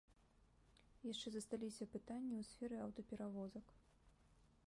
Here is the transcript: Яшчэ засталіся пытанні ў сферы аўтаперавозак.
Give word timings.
Яшчэ 1.11 1.27
засталіся 1.33 1.89
пытанні 1.93 2.35
ў 2.39 2.43
сферы 2.53 2.75
аўтаперавозак. 2.87 3.67